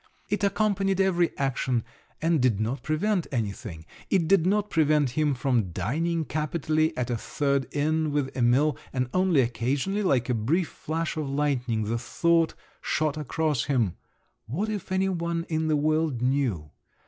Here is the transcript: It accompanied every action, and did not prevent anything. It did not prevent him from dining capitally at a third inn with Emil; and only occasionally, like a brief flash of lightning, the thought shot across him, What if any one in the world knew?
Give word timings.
It 0.29 0.43
accompanied 0.43 0.99
every 0.99 1.29
action, 1.37 1.83
and 2.23 2.41
did 2.41 2.59
not 2.59 2.81
prevent 2.81 3.27
anything. 3.31 3.85
It 4.09 4.27
did 4.27 4.47
not 4.47 4.71
prevent 4.71 5.11
him 5.11 5.35
from 5.35 5.69
dining 5.69 6.25
capitally 6.25 6.97
at 6.97 7.11
a 7.11 7.15
third 7.17 7.67
inn 7.71 8.09
with 8.11 8.35
Emil; 8.35 8.75
and 8.91 9.11
only 9.13 9.41
occasionally, 9.41 10.01
like 10.01 10.27
a 10.27 10.33
brief 10.33 10.69
flash 10.69 11.17
of 11.17 11.29
lightning, 11.29 11.83
the 11.83 11.99
thought 11.99 12.55
shot 12.81 13.15
across 13.15 13.65
him, 13.65 13.93
What 14.47 14.69
if 14.69 14.91
any 14.91 15.07
one 15.09 15.45
in 15.49 15.67
the 15.67 15.77
world 15.77 16.19
knew? 16.19 16.71